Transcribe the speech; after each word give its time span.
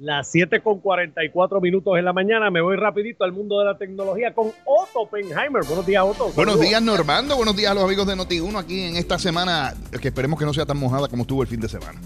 Las 0.00 0.30
7 0.30 0.62
con 0.62 0.80
44 0.80 1.60
minutos 1.60 1.98
en 1.98 2.06
la 2.06 2.14
mañana. 2.14 2.50
Me 2.50 2.62
voy 2.62 2.74
rapidito 2.76 3.22
al 3.22 3.32
mundo 3.32 3.58
de 3.58 3.66
la 3.66 3.76
tecnología 3.76 4.32
con 4.32 4.46
Otto 4.64 5.00
Oppenheimer. 5.00 5.62
Buenos 5.66 5.84
días, 5.84 6.02
Otto. 6.02 6.30
Buenos 6.30 6.58
días, 6.58 6.80
Normando. 6.80 7.36
Buenos 7.36 7.54
días 7.54 7.70
a 7.72 7.74
los 7.74 7.84
amigos 7.84 8.06
de 8.06 8.14
Noti1 8.14 8.58
aquí 8.58 8.80
en 8.80 8.96
esta 8.96 9.18
semana 9.18 9.74
que 10.00 10.08
esperemos 10.08 10.38
que 10.38 10.46
no 10.46 10.54
sea 10.54 10.64
tan 10.64 10.78
mojada 10.78 11.06
como 11.08 11.24
estuvo 11.24 11.42
el 11.42 11.48
fin 11.48 11.60
de 11.60 11.68
semana. 11.68 12.00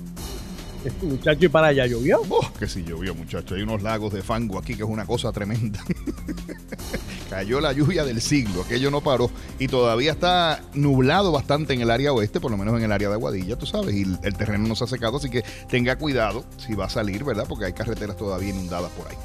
Muchacho, 1.02 1.44
¿y 1.46 1.48
para 1.48 1.68
allá 1.68 1.86
llovió? 1.86 2.20
Oh, 2.28 2.52
que 2.58 2.66
sí 2.66 2.82
llovió, 2.84 3.14
muchacho. 3.14 3.54
Hay 3.54 3.62
unos 3.62 3.80
lagos 3.80 4.12
de 4.12 4.22
fango 4.22 4.58
aquí 4.58 4.74
que 4.74 4.82
es 4.82 4.88
una 4.88 5.06
cosa 5.06 5.30
tremenda. 5.30 5.78
Cayó 7.34 7.60
la 7.60 7.72
lluvia 7.72 8.04
del 8.04 8.20
siglo, 8.20 8.62
aquello 8.62 8.92
no 8.92 9.00
paró. 9.00 9.28
Y 9.58 9.66
todavía 9.66 10.12
está 10.12 10.60
nublado 10.72 11.32
bastante 11.32 11.74
en 11.74 11.80
el 11.80 11.90
área 11.90 12.12
oeste, 12.12 12.38
por 12.38 12.52
lo 12.52 12.56
menos 12.56 12.76
en 12.76 12.84
el 12.84 12.92
área 12.92 13.08
de 13.08 13.14
Aguadilla, 13.14 13.56
tú 13.56 13.66
sabes. 13.66 13.92
Y 13.92 14.06
el 14.22 14.36
terreno 14.36 14.68
no 14.68 14.76
se 14.76 14.84
ha 14.84 14.86
secado, 14.86 15.16
así 15.16 15.28
que 15.28 15.42
tenga 15.68 15.96
cuidado 15.96 16.44
si 16.58 16.76
va 16.76 16.84
a 16.84 16.88
salir, 16.88 17.24
¿verdad? 17.24 17.44
Porque 17.48 17.64
hay 17.64 17.72
carreteras 17.72 18.16
todavía 18.16 18.50
inundadas 18.50 18.92
por 18.92 19.08
ahí. 19.08 19.16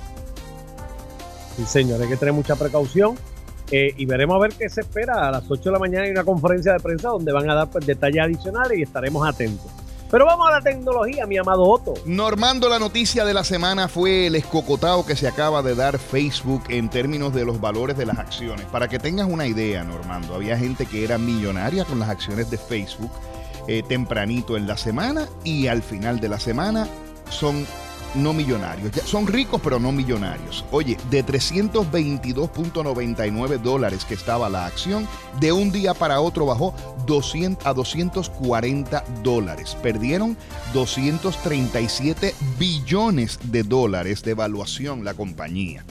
Sí, 1.55 1.66
señor, 1.68 2.02
hay 2.02 2.08
que 2.08 2.18
tener 2.18 2.34
mucha 2.34 2.55
precaución. 2.55 3.16
Eh, 3.70 3.94
y 3.95 4.08
veremos 4.08 4.38
a 4.38 4.40
ver 4.40 4.54
qué 4.54 4.68
se 4.70 4.82
espera. 4.82 5.27
A 5.27 5.32
las 5.32 5.44
8 5.48 5.62
de 5.66 5.71
la 5.71 5.77
mañana 5.77 6.05
hay 6.05 6.10
una 6.10 6.23
conferencia 6.23 6.73
de 6.73 6.80
prensa 6.80 7.10
donde 7.10 7.32
van 7.32 7.48
a 7.48 7.54
dar 7.54 7.70
pues, 7.70 7.85
detalles 7.85 8.23
adicionales 8.23 8.80
y 8.80 8.82
estaremos 8.82 9.27
atentos. 9.27 9.70
Pero 10.09 10.26
vamos 10.26 10.48
a 10.48 10.52
la 10.52 10.62
tecnología, 10.62 11.27
mi 11.27 11.38
amado 11.38 11.63
Otto. 11.63 11.94
Normando, 12.05 12.68
la 12.68 12.80
noticia 12.80 13.26
de 13.26 13.34
la 13.34 13.44
semana 13.44 13.88
fue 13.88 14.27
el 14.27 14.35
escocotado 14.35 15.05
que 15.05 15.16
se 15.16 15.27
acaba 15.27 15.62
de 15.62 15.76
dar 15.76 15.99
Facebook 15.99 16.63
en 16.70 16.90
términos 16.90 17.34
de 17.34 17.45
los 17.45 17.62
valores 17.62 17.95
de 17.95 18.08
las 18.08 18.18
acciones. 18.18 18.66
Para 18.68 18.88
que 18.88 18.98
tengas 18.98 19.27
una 19.27 19.45
idea, 19.45 19.84
Normando, 19.84 20.34
había 20.34 20.58
gente 20.58 20.88
que 20.88 21.04
era 21.04 21.20
millonaria 21.20 21.85
con 21.85 21.99
las 21.99 22.09
acciones 22.09 22.49
de 22.49 22.58
Facebook 22.58 23.12
eh, 23.68 23.84
tempranito 23.88 24.58
en 24.58 24.66
la 24.66 24.77
semana 24.77 25.27
y 25.44 25.68
al 25.68 25.84
final 25.84 26.20
de 26.20 26.30
la 26.30 26.40
semana 26.40 26.88
son 27.30 27.68
no 28.16 28.34
millonarios. 28.34 28.91
son 29.05 29.27
ricos, 29.27 29.62
pero 29.63 29.80
no 29.80 29.91
millonarios. 29.91 30.66
Oye, 30.72 30.98
de 31.09 31.26
322.99 31.26 33.60
dólares 33.60 34.05
que 34.05 34.13
estaba 34.13 34.48
la 34.49 34.65
acción, 34.65 35.07
de 35.40 35.52
un 35.52 35.71
día 35.71 35.93
para 35.93 36.21
otro 36.21 36.46
bajó 36.46 36.74
200 37.05 37.65
a 37.65 37.74
240 37.74 39.04
dólares. 39.24 39.76
Perdieron 39.82 40.37
237 40.74 42.35
billones 42.57 43.40
de 43.43 43.63
dólares 43.63 44.24
de 44.24 44.32
evaluación 44.32 45.04
la 45.04 45.13
compañía. 45.13 45.84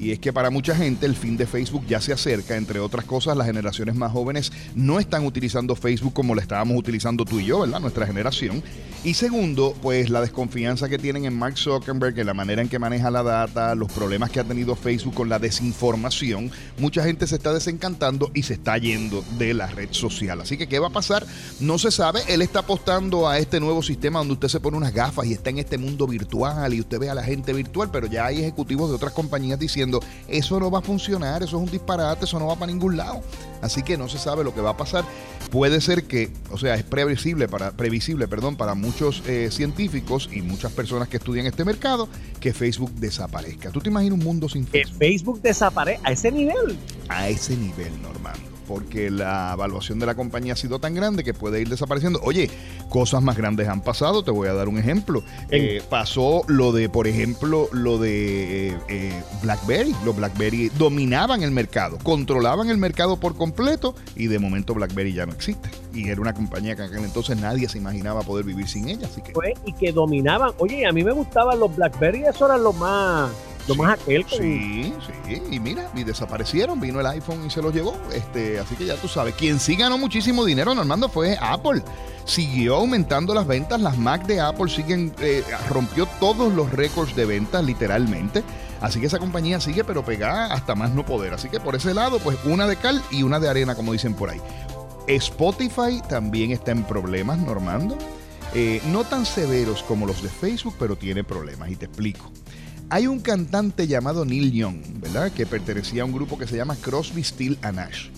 Y 0.00 0.12
es 0.12 0.18
que 0.18 0.32
para 0.32 0.48
mucha 0.48 0.74
gente 0.74 1.04
el 1.04 1.14
fin 1.14 1.36
de 1.36 1.46
Facebook 1.46 1.84
ya 1.86 2.00
se 2.00 2.14
acerca, 2.14 2.56
entre 2.56 2.80
otras 2.80 3.04
cosas, 3.04 3.36
las 3.36 3.46
generaciones 3.46 3.94
más 3.94 4.10
jóvenes 4.10 4.50
no 4.74 4.98
están 4.98 5.26
utilizando 5.26 5.76
Facebook 5.76 6.14
como 6.14 6.34
lo 6.34 6.40
estábamos 6.40 6.78
utilizando 6.78 7.26
tú 7.26 7.38
y 7.38 7.44
yo, 7.44 7.60
¿verdad? 7.60 7.80
Nuestra 7.80 8.06
generación. 8.06 8.62
Y 9.04 9.12
segundo, 9.12 9.74
pues 9.82 10.08
la 10.08 10.22
desconfianza 10.22 10.88
que 10.88 10.98
tienen 10.98 11.26
en 11.26 11.34
Mark 11.34 11.58
Zuckerberg, 11.58 12.18
en 12.18 12.26
la 12.26 12.34
manera 12.34 12.62
en 12.62 12.68
que 12.70 12.78
maneja 12.78 13.10
la 13.10 13.22
data, 13.22 13.74
los 13.74 13.92
problemas 13.92 14.30
que 14.30 14.40
ha 14.40 14.44
tenido 14.44 14.74
Facebook 14.74 15.14
con 15.14 15.28
la 15.28 15.38
desinformación, 15.38 16.50
mucha 16.78 17.04
gente 17.04 17.26
se 17.26 17.36
está 17.36 17.52
desencantando 17.52 18.30
y 18.32 18.42
se 18.42 18.54
está 18.54 18.78
yendo 18.78 19.22
de 19.38 19.52
la 19.52 19.66
red 19.66 19.88
social. 19.92 20.40
Así 20.40 20.56
que, 20.56 20.66
¿qué 20.66 20.78
va 20.78 20.88
a 20.88 20.92
pasar? 20.92 21.26
No 21.60 21.78
se 21.78 21.90
sabe. 21.90 22.20
Él 22.28 22.40
está 22.40 22.60
apostando 22.60 23.28
a 23.28 23.38
este 23.38 23.60
nuevo 23.60 23.82
sistema 23.82 24.18
donde 24.20 24.34
usted 24.34 24.48
se 24.48 24.60
pone 24.60 24.78
unas 24.78 24.94
gafas 24.94 25.26
y 25.26 25.32
está 25.34 25.50
en 25.50 25.58
este 25.58 25.76
mundo 25.76 26.06
virtual 26.06 26.72
y 26.72 26.80
usted 26.80 26.98
ve 26.98 27.10
a 27.10 27.14
la 27.14 27.22
gente 27.22 27.52
virtual, 27.52 27.90
pero 27.92 28.06
ya 28.06 28.26
hay 28.26 28.40
ejecutivos 28.40 28.88
de 28.88 28.96
otras 28.96 29.12
compañías 29.12 29.58
diciendo, 29.58 29.89
eso 30.28 30.60
no 30.60 30.70
va 30.70 30.78
a 30.78 30.82
funcionar, 30.82 31.42
eso 31.42 31.56
es 31.56 31.62
un 31.62 31.70
disparate, 31.70 32.24
eso 32.24 32.38
no 32.38 32.46
va 32.46 32.54
para 32.54 32.70
ningún 32.70 32.96
lado. 32.96 33.22
Así 33.62 33.82
que 33.82 33.96
no 33.98 34.08
se 34.08 34.18
sabe 34.18 34.44
lo 34.44 34.54
que 34.54 34.60
va 34.60 34.70
a 34.70 34.76
pasar. 34.76 35.04
Puede 35.50 35.80
ser 35.80 36.04
que, 36.04 36.30
o 36.50 36.58
sea, 36.58 36.76
es 36.76 36.84
previsible 36.84 37.48
para, 37.48 37.72
previsible, 37.72 38.28
perdón, 38.28 38.56
para 38.56 38.74
muchos 38.74 39.22
eh, 39.26 39.48
científicos 39.50 40.28
y 40.32 40.42
muchas 40.42 40.72
personas 40.72 41.08
que 41.08 41.16
estudian 41.16 41.46
este 41.46 41.64
mercado 41.64 42.08
que 42.38 42.52
Facebook 42.52 42.92
desaparezca. 42.94 43.70
¿Tú 43.70 43.80
te 43.80 43.88
imaginas 43.88 44.18
un 44.18 44.24
mundo 44.24 44.48
sin 44.48 44.66
Facebook? 44.66 44.98
Que 44.98 45.06
Facebook 45.06 45.42
desaparezca 45.42 46.08
a 46.08 46.12
ese 46.12 46.30
nivel. 46.30 46.78
A 47.08 47.28
ese 47.28 47.56
nivel, 47.56 48.00
normal 48.00 48.49
porque 48.70 49.10
la 49.10 49.50
evaluación 49.54 49.98
de 49.98 50.06
la 50.06 50.14
compañía 50.14 50.52
ha 50.52 50.56
sido 50.56 50.78
tan 50.78 50.94
grande 50.94 51.24
que 51.24 51.34
puede 51.34 51.60
ir 51.60 51.68
desapareciendo. 51.68 52.20
Oye, 52.22 52.48
cosas 52.88 53.20
más 53.20 53.36
grandes 53.36 53.66
han 53.66 53.80
pasado, 53.80 54.22
te 54.22 54.30
voy 54.30 54.46
a 54.46 54.54
dar 54.54 54.68
un 54.68 54.78
ejemplo. 54.78 55.24
Eh, 55.50 55.82
pasó 55.90 56.44
lo 56.46 56.70
de, 56.70 56.88
por 56.88 57.08
ejemplo, 57.08 57.68
lo 57.72 57.98
de 57.98 58.68
eh, 58.68 58.78
eh, 58.88 59.22
BlackBerry. 59.42 59.92
Los 60.04 60.14
BlackBerry 60.14 60.70
dominaban 60.78 61.42
el 61.42 61.50
mercado, 61.50 61.98
controlaban 62.04 62.70
el 62.70 62.78
mercado 62.78 63.18
por 63.18 63.34
completo 63.36 63.96
y 64.14 64.28
de 64.28 64.38
momento 64.38 64.72
BlackBerry 64.72 65.14
ya 65.14 65.26
no 65.26 65.32
existe. 65.32 65.68
Y 65.92 66.08
era 66.08 66.20
una 66.20 66.32
compañía 66.32 66.76
que 66.76 66.82
en 66.82 66.90
aquel 66.90 67.04
entonces 67.04 67.36
nadie 67.38 67.68
se 67.68 67.78
imaginaba 67.78 68.22
poder 68.22 68.44
vivir 68.44 68.68
sin 68.68 68.88
ella. 68.88 69.08
Así 69.08 69.20
que... 69.20 69.32
y 69.66 69.72
que 69.72 69.90
dominaban. 69.90 70.52
Oye, 70.58 70.86
a 70.86 70.92
mí 70.92 71.02
me 71.02 71.10
gustaban 71.10 71.58
los 71.58 71.74
BlackBerry, 71.74 72.22
eso 72.22 72.46
eran 72.46 72.62
los 72.62 72.76
más 72.76 73.32
lo 73.32 73.49
más 73.74 74.00
aquel. 74.00 74.24
Sí, 74.28 74.92
sí, 75.26 75.42
y 75.50 75.60
mira, 75.60 75.90
y 75.94 76.04
desaparecieron, 76.04 76.80
vino 76.80 77.00
el 77.00 77.06
iPhone 77.06 77.46
y 77.46 77.50
se 77.50 77.62
los 77.62 77.74
llevó. 77.74 77.96
Este, 78.12 78.58
así 78.58 78.74
que 78.76 78.86
ya 78.86 78.96
tú 78.96 79.08
sabes, 79.08 79.34
quien 79.34 79.58
sí 79.60 79.76
ganó 79.76 79.98
muchísimo 79.98 80.44
dinero, 80.44 80.74
Normando, 80.74 81.08
fue 81.08 81.36
Apple. 81.40 81.82
Siguió 82.24 82.76
aumentando 82.76 83.34
las 83.34 83.46
ventas, 83.46 83.80
las 83.80 83.98
Mac 83.98 84.26
de 84.26 84.40
Apple 84.40 84.70
siguen, 84.70 85.12
eh, 85.20 85.42
rompió 85.68 86.06
todos 86.20 86.52
los 86.52 86.70
récords 86.70 87.16
de 87.16 87.26
ventas, 87.26 87.64
literalmente. 87.64 88.42
Así 88.80 89.00
que 89.00 89.06
esa 89.06 89.18
compañía 89.18 89.60
sigue, 89.60 89.84
pero 89.84 90.04
pegada 90.04 90.52
hasta 90.54 90.74
más 90.74 90.90
no 90.92 91.04
poder. 91.04 91.34
Así 91.34 91.48
que 91.48 91.60
por 91.60 91.74
ese 91.74 91.92
lado, 91.92 92.18
pues 92.18 92.38
una 92.44 92.66
de 92.66 92.76
cal 92.76 93.02
y 93.10 93.22
una 93.22 93.40
de 93.40 93.48
arena, 93.48 93.74
como 93.74 93.92
dicen 93.92 94.14
por 94.14 94.30
ahí. 94.30 94.40
Spotify 95.06 96.00
también 96.08 96.52
está 96.52 96.70
en 96.70 96.84
problemas, 96.84 97.38
Normando. 97.38 97.96
Eh, 98.54 98.80
no 98.86 99.04
tan 99.04 99.26
severos 99.26 99.82
como 99.82 100.06
los 100.06 100.22
de 100.22 100.28
Facebook, 100.28 100.74
pero 100.78 100.96
tiene 100.96 101.22
problemas 101.24 101.70
y 101.70 101.76
te 101.76 101.86
explico. 101.86 102.30
Hay 102.92 103.06
un 103.06 103.20
cantante 103.20 103.86
llamado 103.86 104.24
Neil 104.24 104.50
Young, 104.50 105.00
¿verdad? 105.00 105.30
Que 105.30 105.46
pertenecía 105.46 106.02
a 106.02 106.04
un 106.04 106.12
grupo 106.12 106.36
que 106.36 106.48
se 106.48 106.56
llama 106.56 106.74
Crosby, 106.74 107.22
Steel 107.22 107.56
Nash. 107.72 108.08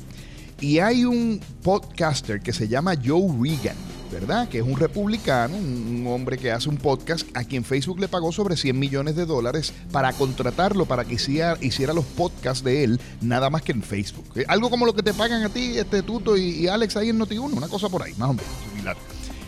Y 0.62 0.78
hay 0.78 1.05
un 1.05 1.41
podcaster 1.62 2.41
que 2.41 2.55
se 2.55 2.69
llama 2.69 2.94
Joe 2.94 3.28
Regan, 3.38 3.77
¿verdad? 4.10 4.49
Que 4.49 4.60
es 4.60 4.65
un 4.65 4.78
republicano, 4.78 5.59
un, 5.59 6.06
hombre 6.06 6.38
que 6.38 6.50
hace 6.50 6.71
un 6.71 6.78
podcast 6.78 7.28
a 7.37 7.44
quien 7.44 7.65
Facebook 7.65 8.00
le 8.00 8.09
pagó 8.09 8.33
sobre 8.33 8.56
100 8.56 8.78
millones 8.78 9.15
de 9.15 9.27
dólares 9.27 9.75
para 9.93 10.10
contratarlo 10.15 10.87
para 10.87 11.04
que 11.04 11.15
hiciera, 11.15 11.59
hiciera 11.60 11.93
los 11.93 12.06
podcasts 12.06 12.65
de 12.65 12.83
él, 12.83 13.00
nada 13.21 13.50
más 13.50 13.60
que 13.60 13.72
en 13.72 13.83
Facebook. 13.83 14.25
Eh, 14.37 14.47
algo 14.49 14.71
como 14.71 14.87
lo 14.87 14.94
que 14.94 15.03
te 15.03 15.12
pagan 15.12 15.43
a 15.43 15.50
ti, 15.50 15.77
este 15.77 16.03
Tuto 16.03 16.34
y, 16.34 16.44
y 16.44 16.69
Alex 16.69 16.97
ahí 16.97 17.10
en 17.10 17.19
Noti1, 17.19 17.53
una 17.53 17.69
cosa 17.69 17.91
por 17.91 18.03
ahí, 18.03 18.15
más 18.15 18.31
o 18.31 18.33
menos 18.33 18.50
similar. 18.71 18.97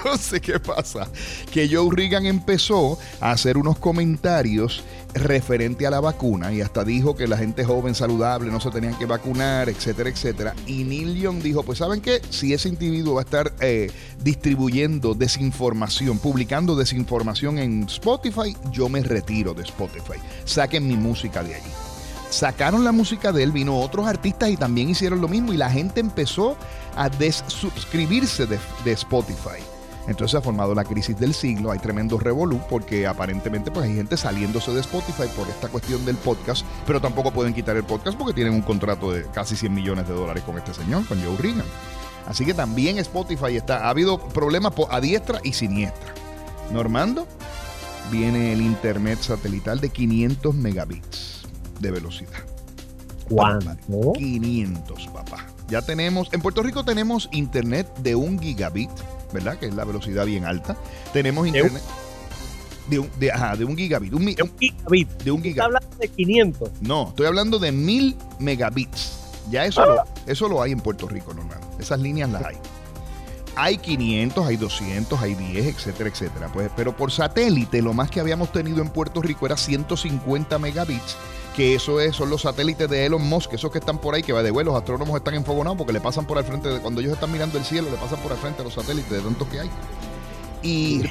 Entonces, 0.15 0.43
¿qué 0.43 0.61
pasa? 0.61 1.09
Que 1.51 1.67
Joe 1.67 1.89
Reagan 1.91 2.27
empezó 2.27 2.99
a 3.21 3.31
hacer 3.31 3.57
unos 3.57 3.79
comentarios 3.79 4.85
referente 5.15 5.87
a 5.87 5.91
la 5.91 6.01
vacuna 6.01 6.53
y 6.53 6.61
hasta 6.61 6.85
dijo 6.85 7.17
que 7.17 7.27
la 7.27 7.39
gente 7.39 7.65
joven 7.65 7.95
saludable 7.95 8.51
no 8.51 8.61
se 8.61 8.71
tenían 8.71 8.99
que 8.99 9.07
vacunar, 9.07 9.71
etcétera, 9.71 10.11
etcétera. 10.11 10.55
Y 10.67 10.85
Neil 10.85 11.15
Young 11.15 11.41
dijo, 11.41 11.63
pues 11.63 11.79
¿saben 11.79 12.03
qué? 12.03 12.21
Si 12.29 12.53
ese 12.53 12.69
individuo 12.69 13.15
va 13.15 13.23
a 13.23 13.25
estar 13.25 13.53
eh, 13.61 13.91
distribuyendo 14.23 15.15
desinformación, 15.15 16.19
publicando 16.19 16.77
desinformación 16.77 17.59
en 17.59 17.85
Spotify, 17.85 18.55
yo 18.71 18.91
me 18.91 19.03
retiro 19.03 19.55
de 19.55 19.63
Spotify. 19.63 20.19
Saquen 20.45 20.87
mi 20.87 20.97
música 20.97 21.43
de 21.43 21.55
allí 21.55 21.71
sacaron 22.29 22.83
la 22.83 22.91
música 22.91 23.31
de 23.31 23.45
él, 23.45 23.53
vino 23.53 23.79
otros 23.79 24.09
artistas 24.09 24.51
y 24.51 24.57
también 24.57 24.91
hicieron 24.91 25.21
lo 25.21 25.29
mismo 25.29 25.53
y 25.53 25.57
la 25.57 25.71
gente 25.71 26.01
empezó 26.01 26.57
a 26.97 27.09
desuscribirse 27.09 28.47
de, 28.47 28.59
de 28.85 28.93
Spotify. 28.93 29.63
Entonces 30.07 30.33
se 30.33 30.37
ha 30.37 30.43
formado 30.43 30.75
la 30.75 30.85
crisis 30.85 31.19
del 31.19 31.33
siglo, 31.33 31.71
hay 31.71 31.79
tremendo 31.79 32.19
revolú 32.19 32.61
porque 32.69 33.07
aparentemente 33.07 33.71
pues 33.71 33.87
hay 33.87 33.95
gente 33.95 34.17
saliéndose 34.17 34.73
de 34.73 34.81
Spotify 34.81 35.29
por 35.35 35.49
esta 35.49 35.69
cuestión 35.69 36.05
del 36.05 36.17
podcast, 36.17 36.67
pero 36.87 37.01
tampoco 37.01 37.33
pueden 37.33 37.55
quitar 37.55 37.77
el 37.77 37.85
podcast 37.85 38.19
porque 38.19 38.35
tienen 38.35 38.53
un 38.53 38.63
contrato 38.63 39.11
de 39.11 39.25
casi 39.33 39.57
100 39.57 39.73
millones 39.73 40.07
de 40.07 40.15
dólares 40.15 40.43
con 40.45 40.59
este 40.59 40.75
señor, 40.75 41.07
con 41.07 41.23
Joe 41.23 41.37
Regan. 41.39 41.65
Así 42.27 42.45
que 42.45 42.55
también 42.55 42.99
Spotify 42.99 43.57
está, 43.57 43.87
ha 43.87 43.91
habido 43.91 44.19
problemas 44.19 44.73
a 44.91 45.01
diestra 45.01 45.41
y 45.43 45.53
siniestra. 45.53 46.15
Normando, 46.71 47.27
viene 48.11 48.53
el 48.53 48.63
internet 48.63 49.21
satelital 49.21 49.81
de 49.81 49.91
500 49.91 50.55
megabits 50.55 51.43
de 51.81 51.91
velocidad. 51.91 52.45
¿Cuánto? 53.29 54.13
500, 54.15 55.07
papá. 55.09 55.47
Ya 55.69 55.83
tenemos, 55.83 56.29
en 56.33 56.41
Puerto 56.41 56.63
Rico 56.63 56.85
tenemos 56.85 57.29
internet 57.33 57.89
de 57.99 58.15
un 58.15 58.39
gigabit, 58.39 58.91
¿verdad? 59.33 59.59
Que 59.59 59.67
es 59.67 59.75
la 59.75 59.85
velocidad 59.85 60.27
bien 60.27 60.45
alta. 60.45 60.77
Tenemos 61.13 61.47
internet 61.47 61.83
de 62.89 62.99
un, 62.99 63.11
de, 63.19 63.33
ajá, 63.33 63.57
de 63.57 63.65
un 63.65 63.77
gigabit. 63.77 64.13
Un, 64.13 64.25
de 64.25 64.43
un 64.43 64.53
gigabit. 64.59 65.09
De 65.23 65.31
un 65.31 65.43
gigabit. 65.43 65.59
¿Estás 65.59 65.67
hablando 65.67 65.97
de 65.97 66.09
500? 66.09 66.71
No, 66.81 67.09
estoy 67.09 67.27
hablando 67.27 67.59
de 67.59 67.73
mil 67.73 68.17
megabits. 68.39 69.21
Ya 69.51 69.65
eso, 69.65 69.85
lo, 69.85 70.03
eso 70.27 70.49
lo 70.49 70.63
hay 70.63 70.73
en 70.73 70.81
Puerto 70.81 71.07
Rico, 71.07 71.35
normal. 71.35 71.59
Esas 71.79 72.01
líneas 72.01 72.31
las 72.31 72.45
hay. 72.45 72.57
Hay 73.57 73.79
500, 73.79 74.47
hay 74.47 74.57
200, 74.57 75.23
hay 75.23 75.35
10, 75.35 75.67
etcétera, 75.67 76.09
etcétera. 76.11 76.51
Pues, 76.53 76.71
pero 76.75 76.97
por 76.97 77.13
satélite, 77.13 77.83
lo 77.83 77.93
más 77.93 78.11
que 78.11 78.21
habíamos 78.21 78.51
tenido 78.51 78.83
en 78.83 78.89
Puerto 78.89 79.23
Rico 79.23 79.47
era 79.47 79.57
150 79.57 80.59
megabits 80.59 81.17
que 81.55 81.75
eso 81.75 82.01
es, 82.01 82.17
son 82.17 82.31
los 82.31 82.43
satélites 82.43 82.89
de 82.91 83.07
Elon 83.07 83.23
Musk, 83.23 83.53
esos 83.55 83.71
que 83.71 83.79
están 83.79 83.99
por 83.99 84.15
ahí, 84.15 84.23
que 84.23 84.33
va 84.33 84.43
de 84.43 84.51
vuelo, 84.51 84.73
los 84.73 84.81
astrónomos 84.81 85.17
están 85.17 85.35
enfogonados 85.35 85.79
porque 85.79 85.93
le 85.93 86.01
pasan 86.01 86.27
por 86.27 86.37
al 86.37 86.45
frente, 86.45 86.69
de, 86.69 86.81
cuando 86.81 87.01
ellos 87.01 87.13
están 87.13 87.33
mirando 87.33 87.59
el 87.59 87.65
cielo, 87.65 87.91
le 87.91 87.97
pasan 87.97 88.21
por 88.21 88.33
al 88.33 88.39
frente 88.39 88.63
a 88.63 88.65
los 88.65 88.75
satélites 88.75 89.11
de 89.11 89.21
tantos 89.21 89.49
que 89.49 89.61
hay. 89.61 89.71
Y, 90.63 91.03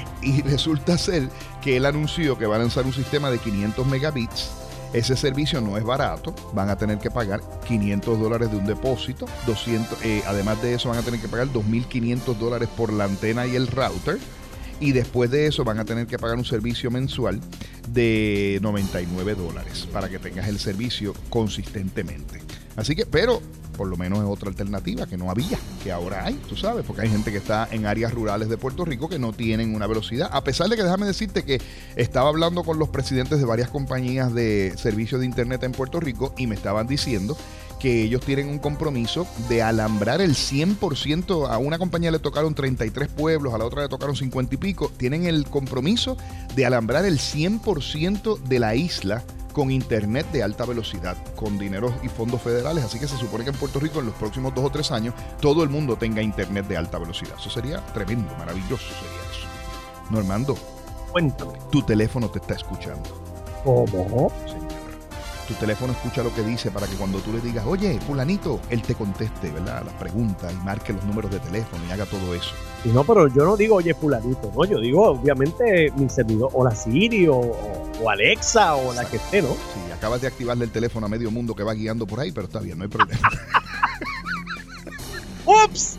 resulta 0.42 0.98
ser 0.98 1.28
que 1.62 1.76
él 1.76 1.86
anunció 1.86 2.36
que 2.36 2.46
va 2.46 2.56
a 2.56 2.58
lanzar 2.58 2.84
un 2.84 2.92
sistema 2.92 3.30
de 3.30 3.38
500 3.38 3.86
megabits 3.86 4.50
ese 4.92 5.16
servicio 5.16 5.60
no 5.60 5.76
es 5.76 5.82
barato, 5.82 6.32
van 6.52 6.70
a 6.70 6.76
tener 6.76 6.98
que 6.98 7.10
pagar 7.10 7.40
500 7.66 8.16
dólares 8.16 8.52
de 8.52 8.56
un 8.58 8.64
depósito, 8.64 9.26
200, 9.44 10.04
eh, 10.04 10.22
además 10.24 10.62
de 10.62 10.74
eso 10.74 10.88
van 10.88 10.98
a 10.98 11.02
tener 11.02 11.20
que 11.20 11.26
pagar 11.26 11.48
2.500 11.48 12.36
dólares 12.36 12.68
por 12.76 12.92
la 12.92 13.02
antena 13.02 13.44
y 13.44 13.56
el 13.56 13.66
router. 13.66 14.20
Y 14.80 14.92
después 14.92 15.30
de 15.30 15.46
eso 15.46 15.64
van 15.64 15.78
a 15.78 15.84
tener 15.84 16.06
que 16.06 16.18
pagar 16.18 16.36
un 16.36 16.44
servicio 16.44 16.90
mensual 16.90 17.40
de 17.88 18.58
99 18.62 19.34
dólares 19.34 19.88
para 19.92 20.08
que 20.08 20.18
tengas 20.18 20.48
el 20.48 20.58
servicio 20.58 21.14
consistentemente. 21.30 22.40
Así 22.76 22.96
que, 22.96 23.06
pero 23.06 23.40
por 23.76 23.88
lo 23.88 23.96
menos 23.96 24.20
es 24.20 24.24
otra 24.24 24.48
alternativa 24.48 25.06
que 25.06 25.16
no 25.16 25.30
había, 25.30 25.58
que 25.82 25.92
ahora 25.92 26.24
hay, 26.24 26.34
tú 26.48 26.56
sabes, 26.56 26.84
porque 26.86 27.02
hay 27.02 27.10
gente 27.10 27.30
que 27.30 27.38
está 27.38 27.68
en 27.70 27.86
áreas 27.86 28.12
rurales 28.12 28.48
de 28.48 28.56
Puerto 28.56 28.84
Rico 28.84 29.08
que 29.08 29.18
no 29.18 29.32
tienen 29.32 29.74
una 29.74 29.86
velocidad. 29.86 30.30
A 30.32 30.42
pesar 30.44 30.68
de 30.68 30.76
que 30.76 30.82
déjame 30.82 31.06
decirte 31.06 31.44
que 31.44 31.60
estaba 31.96 32.28
hablando 32.28 32.62
con 32.62 32.78
los 32.78 32.88
presidentes 32.88 33.38
de 33.38 33.44
varias 33.44 33.68
compañías 33.68 34.32
de 34.32 34.72
servicios 34.76 35.20
de 35.20 35.26
Internet 35.26 35.62
en 35.64 35.72
Puerto 35.72 36.00
Rico 36.00 36.34
y 36.38 36.46
me 36.46 36.54
estaban 36.54 36.86
diciendo 36.86 37.36
que 37.78 38.02
ellos 38.02 38.20
tienen 38.22 38.48
un 38.48 38.58
compromiso 38.58 39.26
de 39.48 39.62
alambrar 39.62 40.20
el 40.20 40.34
100%, 40.34 41.48
a 41.48 41.58
una 41.58 41.78
compañía 41.78 42.10
le 42.10 42.18
tocaron 42.18 42.54
33 42.54 43.08
pueblos, 43.08 43.54
a 43.54 43.58
la 43.58 43.64
otra 43.64 43.82
le 43.82 43.88
tocaron 43.88 44.16
50 44.16 44.54
y 44.54 44.58
pico, 44.58 44.90
tienen 44.96 45.26
el 45.26 45.46
compromiso 45.46 46.16
de 46.54 46.66
alambrar 46.66 47.04
el 47.04 47.18
100% 47.18 48.38
de 48.38 48.58
la 48.58 48.74
isla 48.74 49.22
con 49.52 49.70
internet 49.70 50.26
de 50.32 50.42
alta 50.42 50.66
velocidad, 50.66 51.16
con 51.36 51.58
dinero 51.58 51.94
y 52.02 52.08
fondos 52.08 52.42
federales. 52.42 52.84
Así 52.84 52.98
que 52.98 53.08
se 53.08 53.16
supone 53.16 53.44
que 53.44 53.50
en 53.50 53.56
Puerto 53.56 53.80
Rico 53.80 54.00
en 54.00 54.06
los 54.06 54.14
próximos 54.16 54.54
dos 54.54 54.64
o 54.64 54.70
tres 54.70 54.90
años 54.90 55.14
todo 55.40 55.62
el 55.62 55.70
mundo 55.70 55.96
tenga 55.96 56.20
internet 56.20 56.66
de 56.66 56.76
alta 56.76 56.98
velocidad. 56.98 57.34
Eso 57.38 57.48
sería 57.48 57.78
tremendo, 57.94 58.34
maravilloso 58.36 58.84
sería 58.84 59.30
eso. 59.30 59.46
Normando, 60.10 60.56
cuéntame. 61.12 61.52
Tu 61.70 61.82
teléfono 61.82 62.28
te 62.28 62.40
está 62.40 62.54
escuchando. 62.54 63.22
¿Cómo? 63.62 64.30
Tu 65.44 65.54
teléfono 65.54 65.92
escucha 65.92 66.22
lo 66.22 66.34
que 66.34 66.42
dice 66.42 66.70
para 66.70 66.86
que 66.86 66.94
cuando 66.96 67.18
tú 67.20 67.32
le 67.32 67.40
digas, 67.40 67.64
oye, 67.66 67.98
fulanito, 68.00 68.60
él 68.70 68.82
te 68.82 68.94
conteste, 68.94 69.50
¿verdad? 69.50 69.82
Las 69.84 69.94
preguntas 69.94 70.52
y 70.52 70.64
marque 70.64 70.92
los 70.92 71.04
números 71.04 71.30
de 71.30 71.38
teléfono 71.40 71.84
y 71.88 71.92
haga 71.92 72.06
todo 72.06 72.34
eso. 72.34 72.50
Y 72.84 72.88
no, 72.88 73.04
pero 73.04 73.28
yo 73.28 73.44
no 73.44 73.56
digo, 73.56 73.76
oye, 73.76 73.94
fulanito, 73.94 74.52
no, 74.54 74.64
yo 74.64 74.80
digo, 74.80 75.10
obviamente, 75.10 75.92
mi 75.96 76.08
servidor, 76.08 76.50
o 76.52 76.64
la 76.64 76.74
Siri, 76.74 77.28
o, 77.28 77.40
Alexa, 78.08 78.74
o 78.74 78.92
la 78.92 79.04
que 79.04 79.16
esté, 79.16 79.42
¿no? 79.42 79.48
Sí, 79.48 79.92
acabas 79.92 80.20
de 80.20 80.28
activarle 80.28 80.64
el 80.64 80.70
teléfono 80.70 81.06
a 81.06 81.08
medio 81.08 81.30
mundo 81.30 81.54
que 81.54 81.62
va 81.62 81.74
guiando 81.74 82.06
por 82.06 82.20
ahí, 82.20 82.32
pero 82.32 82.46
está 82.46 82.60
bien, 82.60 82.78
no 82.78 82.84
hay 82.84 82.90
problema. 82.90 83.28
¡Ups! 85.46 85.98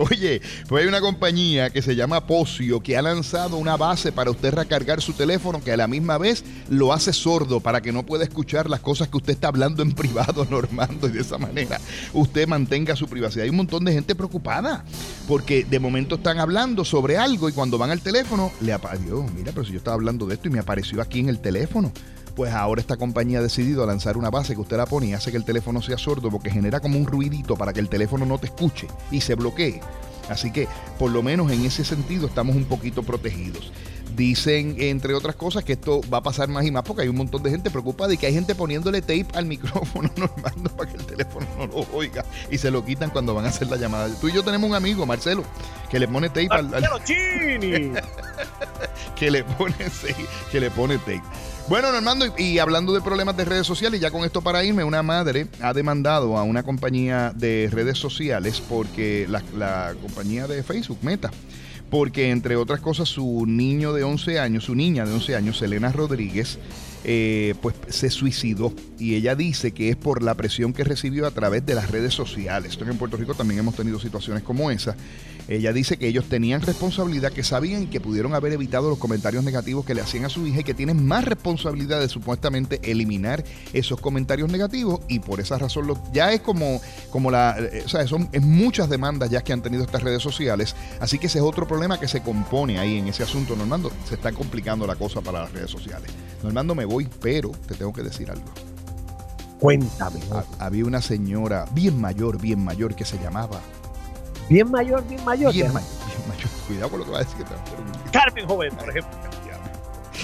Oye, 0.00 0.40
pues 0.68 0.82
hay 0.82 0.88
una 0.88 1.00
compañía 1.00 1.70
que 1.70 1.82
se 1.82 1.96
llama 1.96 2.24
Pocio 2.24 2.80
que 2.80 2.96
ha 2.96 3.02
lanzado 3.02 3.56
una 3.56 3.76
base 3.76 4.12
para 4.12 4.30
usted 4.30 4.54
recargar 4.54 5.02
su 5.02 5.12
teléfono 5.12 5.60
que 5.60 5.72
a 5.72 5.76
la 5.76 5.88
misma 5.88 6.18
vez 6.18 6.44
lo 6.68 6.92
hace 6.92 7.12
sordo 7.12 7.58
para 7.58 7.80
que 7.80 7.90
no 7.90 8.06
pueda 8.06 8.22
escuchar 8.22 8.70
las 8.70 8.78
cosas 8.78 9.08
que 9.08 9.16
usted 9.16 9.32
está 9.32 9.48
hablando 9.48 9.82
en 9.82 9.90
privado, 9.90 10.44
Normando, 10.50 11.08
y 11.08 11.10
de 11.10 11.20
esa 11.20 11.36
manera 11.36 11.80
usted 12.12 12.46
mantenga 12.46 12.94
su 12.94 13.08
privacidad. 13.08 13.42
Hay 13.42 13.50
un 13.50 13.56
montón 13.56 13.84
de 13.84 13.92
gente 13.92 14.14
preocupada 14.14 14.84
porque 15.26 15.64
de 15.64 15.80
momento 15.80 16.14
están 16.14 16.38
hablando 16.38 16.84
sobre 16.84 17.16
algo 17.16 17.48
y 17.48 17.52
cuando 17.52 17.76
van 17.76 17.90
al 17.90 18.00
teléfono 18.00 18.52
le 18.60 18.72
apareció, 18.72 19.24
mira, 19.34 19.50
pero 19.50 19.66
si 19.66 19.72
yo 19.72 19.78
estaba 19.78 19.96
hablando 19.96 20.26
de 20.26 20.34
esto 20.34 20.46
y 20.46 20.52
me 20.52 20.60
apareció 20.60 21.02
aquí 21.02 21.18
en 21.18 21.28
el 21.28 21.40
teléfono 21.40 21.92
pues 22.38 22.52
ahora 22.52 22.80
esta 22.80 22.96
compañía 22.96 23.40
ha 23.40 23.42
decidido 23.42 23.84
lanzar 23.84 24.16
una 24.16 24.30
base 24.30 24.54
que 24.54 24.60
usted 24.60 24.76
la 24.76 24.86
pone 24.86 25.06
y 25.06 25.12
hace 25.12 25.32
que 25.32 25.36
el 25.36 25.44
teléfono 25.44 25.82
sea 25.82 25.98
sordo 25.98 26.30
porque 26.30 26.52
genera 26.52 26.78
como 26.78 26.96
un 26.96 27.04
ruidito 27.04 27.56
para 27.56 27.72
que 27.72 27.80
el 27.80 27.88
teléfono 27.88 28.24
no 28.24 28.38
te 28.38 28.46
escuche 28.46 28.86
y 29.10 29.22
se 29.22 29.34
bloquee. 29.34 29.80
Así 30.28 30.52
que 30.52 30.68
por 31.00 31.10
lo 31.10 31.20
menos 31.20 31.50
en 31.50 31.64
ese 31.64 31.84
sentido 31.84 32.28
estamos 32.28 32.54
un 32.54 32.66
poquito 32.66 33.02
protegidos. 33.02 33.72
Dicen, 34.14 34.76
entre 34.78 35.14
otras 35.14 35.34
cosas, 35.34 35.64
que 35.64 35.72
esto 35.72 36.00
va 36.14 36.18
a 36.18 36.22
pasar 36.22 36.46
más 36.46 36.64
y 36.64 36.70
más 36.70 36.84
porque 36.84 37.02
hay 37.02 37.08
un 37.08 37.16
montón 37.16 37.42
de 37.42 37.50
gente 37.50 37.72
preocupada 37.72 38.14
y 38.14 38.16
que 38.16 38.26
hay 38.26 38.34
gente 38.34 38.54
poniéndole 38.54 39.00
tape 39.00 39.26
al 39.34 39.46
micrófono 39.46 40.08
normal 40.16 40.54
para 40.76 40.92
que 40.92 40.96
el 40.96 41.06
teléfono 41.06 41.44
no 41.58 41.66
lo 41.66 41.86
oiga 41.92 42.24
y 42.52 42.58
se 42.58 42.70
lo 42.70 42.84
quitan 42.84 43.10
cuando 43.10 43.34
van 43.34 43.46
a 43.46 43.48
hacer 43.48 43.66
la 43.66 43.78
llamada. 43.78 44.08
Tú 44.20 44.28
y 44.28 44.32
yo 44.32 44.44
tenemos 44.44 44.70
un 44.70 44.76
amigo, 44.76 45.04
Marcelo, 45.06 45.42
que 45.90 45.98
le 45.98 46.06
pone 46.06 46.28
tape 46.28 46.46
al... 46.52 46.72
al... 46.72 46.84
que 49.16 49.28
le 49.28 49.42
pone 49.42 49.74
que 50.52 50.60
le 50.60 50.70
pone 50.70 50.98
tape. 50.98 51.20
Bueno, 51.68 51.92
Normando, 51.92 52.24
y 52.38 52.58
hablando 52.60 52.94
de 52.94 53.02
problemas 53.02 53.36
de 53.36 53.44
redes 53.44 53.66
sociales, 53.66 54.00
ya 54.00 54.10
con 54.10 54.24
esto 54.24 54.40
para 54.40 54.64
irme, 54.64 54.84
una 54.84 55.02
madre 55.02 55.48
ha 55.60 55.74
demandado 55.74 56.38
a 56.38 56.42
una 56.42 56.62
compañía 56.62 57.30
de 57.36 57.68
redes 57.70 57.98
sociales 57.98 58.62
porque 58.66 59.26
la, 59.28 59.92
compañía 60.00 60.46
de 60.46 60.62
Facebook, 60.62 60.96
Meta, 61.02 61.30
porque 61.90 62.30
entre 62.30 62.56
otras 62.56 62.80
cosas 62.80 63.10
su 63.10 63.44
niño 63.46 63.92
de 63.92 64.02
11 64.02 64.40
años, 64.40 64.64
su 64.64 64.74
niña 64.74 65.04
de 65.04 65.12
11 65.12 65.36
años, 65.36 65.58
Selena 65.58 65.92
Rodríguez, 65.92 66.58
eh, 67.10 67.54
pues 67.62 67.74
se 67.88 68.10
suicidó. 68.10 68.70
Y 68.98 69.14
ella 69.14 69.34
dice 69.34 69.72
que 69.72 69.88
es 69.88 69.96
por 69.96 70.22
la 70.22 70.34
presión 70.34 70.74
que 70.74 70.84
recibió 70.84 71.26
a 71.26 71.30
través 71.30 71.64
de 71.64 71.74
las 71.74 71.90
redes 71.90 72.12
sociales. 72.12 72.72
Esto 72.72 72.84
en 72.84 72.98
Puerto 72.98 73.16
Rico 73.16 73.32
también 73.32 73.60
hemos 73.60 73.74
tenido 73.74 73.98
situaciones 73.98 74.42
como 74.42 74.70
esa. 74.70 74.94
Ella 75.48 75.72
dice 75.72 75.96
que 75.96 76.06
ellos 76.06 76.26
tenían 76.26 76.60
responsabilidad, 76.60 77.32
que 77.32 77.42
sabían 77.42 77.86
que 77.86 78.02
pudieron 78.02 78.34
haber 78.34 78.52
evitado 78.52 78.90
los 78.90 78.98
comentarios 78.98 79.42
negativos 79.42 79.86
que 79.86 79.94
le 79.94 80.02
hacían 80.02 80.26
a 80.26 80.28
su 80.28 80.46
hija 80.46 80.60
y 80.60 80.64
que 80.64 80.74
tienen 80.74 81.06
más 81.06 81.24
responsabilidad 81.24 82.00
de 82.00 82.10
supuestamente 82.10 82.78
eliminar 82.82 83.42
esos 83.72 83.98
comentarios 83.98 84.52
negativos. 84.52 85.00
Y 85.08 85.20
por 85.20 85.40
esa 85.40 85.56
razón 85.56 85.86
lo, 85.86 86.02
ya 86.12 86.34
es 86.34 86.42
como, 86.42 86.82
como 87.08 87.30
la, 87.30 87.56
eh, 87.58 87.84
o 87.86 87.88
sea, 87.88 88.06
son 88.06 88.28
muchas 88.42 88.90
demandas 88.90 89.30
ya 89.30 89.40
que 89.40 89.54
han 89.54 89.62
tenido 89.62 89.82
estas 89.82 90.02
redes 90.02 90.22
sociales, 90.22 90.76
así 91.00 91.18
que 91.18 91.28
ese 91.28 91.38
es 91.38 91.44
otro 91.44 91.66
problema 91.66 91.98
que 91.98 92.08
se 92.08 92.20
compone 92.20 92.78
ahí 92.78 92.98
en 92.98 93.08
ese 93.08 93.22
asunto, 93.22 93.56
Normando, 93.56 93.90
se 94.06 94.16
está 94.16 94.32
complicando 94.32 94.86
la 94.86 94.96
cosa 94.96 95.22
para 95.22 95.44
las 95.44 95.52
redes 95.52 95.70
sociales. 95.70 96.10
Normando, 96.42 96.74
me 96.74 96.84
voy, 96.84 96.97
pero 97.06 97.50
te 97.66 97.74
tengo 97.74 97.92
que 97.92 98.02
decir 98.02 98.30
algo. 98.30 98.46
Cuéntame. 99.60 100.20
había 100.58 100.84
una 100.84 101.02
señora 101.02 101.66
bien 101.72 102.00
mayor, 102.00 102.40
bien 102.40 102.64
mayor 102.64 102.94
que 102.94 103.04
se 103.04 103.18
llamaba 103.18 103.60
Bien 104.48 104.70
mayor, 104.70 105.06
bien 105.06 105.22
mayor. 105.24 105.52
Bien, 105.52 105.72
mayor, 105.72 105.90
bien 106.06 106.28
mayor. 106.28 106.48
Cuidado 106.66 106.90
con 106.90 107.00
lo 107.00 107.04
que 107.04 107.12
va 107.12 107.18
a 107.18 107.24
decir. 107.24 107.44
Carmen 108.12 108.46
Joven, 108.46 108.74
por 108.76 108.88
ejemplo. 108.88 109.10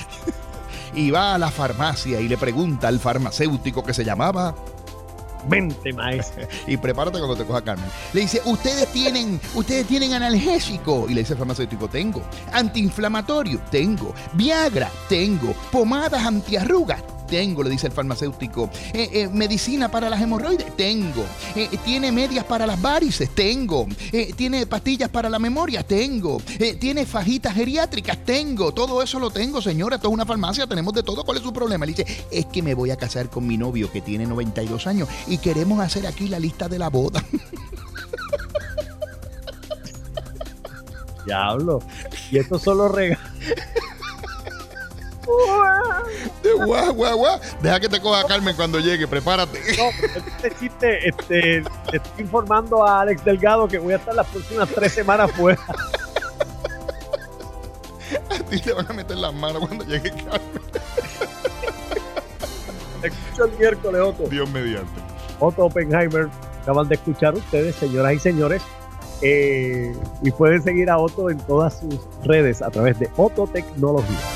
y 0.94 1.10
va 1.10 1.34
a 1.34 1.38
la 1.38 1.50
farmacia 1.50 2.20
y 2.20 2.28
le 2.28 2.38
pregunta 2.38 2.88
al 2.88 3.00
farmacéutico 3.00 3.84
que 3.84 3.92
se 3.92 4.04
llamaba 4.04 4.54
Mente, 5.48 5.92
maestro. 5.92 6.46
y 6.66 6.76
prepárate 6.76 7.18
cuando 7.18 7.36
te 7.36 7.44
coja 7.44 7.62
Carmen. 7.62 7.86
Le 8.12 8.22
dice, 8.22 8.40
ustedes 8.44 8.92
tienen, 8.92 9.40
ustedes 9.54 9.86
tienen 9.86 10.12
analgésico. 10.14 11.06
Y 11.08 11.14
le 11.14 11.20
dice 11.20 11.34
el 11.34 11.38
farmacéutico, 11.38 11.88
tengo. 11.88 12.22
Antiinflamatorio, 12.52 13.60
tengo. 13.70 14.14
Viagra, 14.34 14.90
tengo. 15.08 15.52
Pomadas 15.70 16.24
antiarrugas, 16.24 17.02
tengo, 17.26 17.62
le 17.62 17.70
dice 17.70 17.86
el 17.86 17.92
farmacéutico. 17.92 18.70
Eh, 18.92 19.08
eh, 19.12 19.28
medicina 19.28 19.90
para 19.90 20.10
las 20.10 20.20
hemorroides, 20.20 20.76
tengo. 20.76 21.24
Eh, 21.54 21.68
tiene 21.84 22.12
medias 22.12 22.44
para 22.44 22.66
las 22.66 22.80
varices, 22.80 23.30
tengo. 23.34 23.86
tiene 24.36 24.66
pastillas 24.66 25.08
para 25.08 25.28
la 25.28 25.38
memoria, 25.38 25.82
tengo. 25.82 26.40
tiene 26.78 27.06
fajitas 27.06 27.54
geriátricas, 27.54 28.18
tengo. 28.24 28.72
Todo 28.72 29.02
eso 29.02 29.18
lo 29.18 29.30
tengo, 29.30 29.60
señora. 29.60 29.96
Esto 29.96 30.08
es 30.08 30.14
una 30.14 30.26
farmacia, 30.26 30.66
tenemos 30.66 30.94
de 30.94 31.02
todo. 31.02 31.24
¿Cuál 31.24 31.38
es 31.38 31.42
su 31.42 31.52
problema? 31.52 31.86
Le 31.86 31.92
dice, 31.92 32.26
es 32.30 32.46
que 32.46 32.62
me 32.62 32.74
voy 32.74 32.90
a 32.90 32.96
casar 32.96 33.28
con 33.30 33.46
mi 33.46 33.56
novio 33.56 33.90
que 33.90 34.00
tiene 34.00 34.26
92 34.26 34.86
años 34.86 35.08
y 35.26 35.38
queremos 35.38 35.80
hacer 35.80 36.06
aquí 36.06 36.28
la 36.28 36.38
lista 36.38 36.68
de 36.68 36.78
la 36.78 36.90
boda. 36.90 37.24
Diablo. 41.26 41.80
Y 42.30 42.38
estos 42.38 42.62
son 42.62 42.78
los 42.78 42.90
regalos. 42.90 43.24
De 46.42 46.52
guau, 46.52 46.92
guau, 46.94 47.16
guau. 47.16 47.40
Deja 47.62 47.80
que 47.80 47.88
te 47.88 48.00
coja 48.00 48.24
Carmen 48.26 48.54
cuando 48.54 48.78
llegue, 48.78 49.06
prepárate. 49.08 49.60
No, 49.76 49.88
este 50.06 50.54
chiste, 50.58 51.08
este, 51.08 51.58
estoy 51.58 52.00
informando 52.18 52.84
a 52.84 53.00
Alex 53.00 53.24
Delgado 53.24 53.66
que 53.66 53.78
voy 53.78 53.94
a 53.94 53.96
estar 53.96 54.14
las 54.14 54.26
próximas 54.26 54.68
tres 54.68 54.92
semanas 54.92 55.30
fuera. 55.32 55.60
A 58.30 58.38
ti 58.38 58.60
te 58.60 58.72
van 58.72 58.86
a 58.88 58.92
meter 58.92 59.16
las 59.16 59.32
manos 59.34 59.66
cuando 59.66 59.84
llegue 59.84 60.10
Carmen. 60.10 60.62
escucho 63.02 63.44
el 63.44 63.58
miércoles, 63.58 64.00
Otto. 64.00 64.28
Dios 64.28 64.50
mediante. 64.50 65.00
Otto 65.40 65.64
Oppenheimer, 65.64 66.28
acaban 66.62 66.88
de 66.88 66.94
escuchar 66.94 67.34
ustedes, 67.34 67.74
señoras 67.76 68.14
y 68.14 68.18
señores. 68.18 68.62
Eh, 69.22 69.94
y 70.22 70.30
pueden 70.32 70.62
seguir 70.62 70.90
a 70.90 70.98
Otto 70.98 71.30
en 71.30 71.38
todas 71.38 71.80
sus 71.80 71.98
redes 72.24 72.60
a 72.60 72.70
través 72.70 72.98
de 72.98 73.08
Otto 73.16 73.46
Tecnología. 73.46 74.33